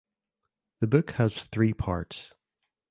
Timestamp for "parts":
1.75-2.33